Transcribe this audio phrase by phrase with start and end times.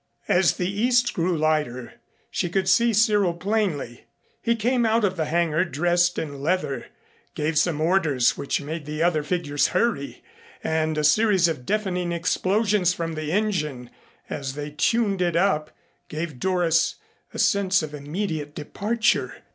[0.27, 1.93] As the east grew lighter
[2.31, 4.05] she could see Cyril plainly.
[4.41, 6.87] He came out of the hangar dressed in leather,
[7.35, 10.23] gave some orders which made the other figures hurry
[10.63, 13.91] and a series of deafening explosions from the engine
[14.27, 15.69] as they "tuned it up,"
[16.09, 16.95] gave Doris
[17.31, 19.43] a sense of immediate departure.